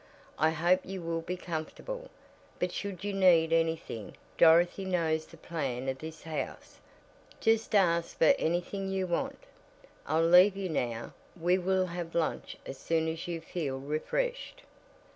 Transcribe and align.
I 0.39 0.49
hope 0.49 0.79
you 0.83 0.99
will 0.99 1.21
be 1.21 1.37
comfortable, 1.37 2.09
but 2.57 2.71
should 2.71 3.03
you 3.03 3.13
need 3.13 3.53
anything 3.53 4.17
Dorothy 4.35 4.83
knows 4.83 5.27
the 5.27 5.37
plan 5.37 5.87
of 5.87 5.99
this 5.99 6.23
house 6.23 6.79
just 7.39 7.75
ask 7.75 8.17
for 8.17 8.33
anything 8.39 8.89
you 8.91 9.05
want. 9.05 9.43
I'll 10.07 10.25
leave 10.25 10.57
you 10.57 10.69
now. 10.69 11.13
We 11.39 11.59
will 11.59 11.87
lunch 12.15 12.57
as 12.65 12.79
soon 12.79 13.07
as 13.07 13.27
you 13.27 13.41
feel 13.41 13.77
refreshed." 13.79 14.63